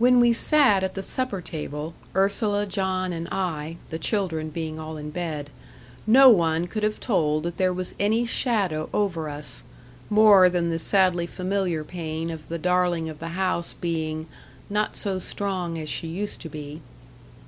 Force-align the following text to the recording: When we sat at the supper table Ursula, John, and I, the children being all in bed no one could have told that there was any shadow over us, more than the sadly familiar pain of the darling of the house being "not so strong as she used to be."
When 0.00 0.18
we 0.18 0.32
sat 0.32 0.82
at 0.82 0.94
the 0.94 1.00
supper 1.04 1.40
table 1.40 1.94
Ursula, 2.16 2.66
John, 2.66 3.12
and 3.12 3.28
I, 3.30 3.76
the 3.88 3.96
children 3.96 4.50
being 4.50 4.80
all 4.80 4.96
in 4.96 5.10
bed 5.10 5.48
no 6.08 6.28
one 6.28 6.66
could 6.66 6.82
have 6.82 6.98
told 6.98 7.44
that 7.44 7.56
there 7.56 7.72
was 7.72 7.94
any 8.00 8.24
shadow 8.26 8.90
over 8.92 9.28
us, 9.28 9.62
more 10.10 10.48
than 10.48 10.70
the 10.70 10.78
sadly 10.80 11.28
familiar 11.28 11.84
pain 11.84 12.30
of 12.30 12.48
the 12.48 12.58
darling 12.58 13.08
of 13.08 13.20
the 13.20 13.28
house 13.38 13.74
being 13.80 14.26
"not 14.68 14.96
so 14.96 15.20
strong 15.20 15.78
as 15.78 15.88
she 15.88 16.08
used 16.08 16.40
to 16.40 16.48
be." 16.48 16.80